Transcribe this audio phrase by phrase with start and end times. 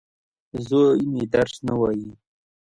[0.67, 2.09] زوی مي درس نه وايي.